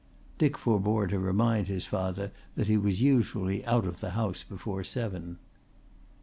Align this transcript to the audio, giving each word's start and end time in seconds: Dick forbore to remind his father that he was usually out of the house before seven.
Dick 0.39 0.57
forbore 0.57 1.05
to 1.09 1.19
remind 1.19 1.67
his 1.67 1.85
father 1.85 2.31
that 2.55 2.65
he 2.65 2.75
was 2.75 3.03
usually 3.03 3.63
out 3.67 3.85
of 3.85 3.99
the 3.99 4.09
house 4.17 4.41
before 4.41 4.83
seven. 4.83 5.37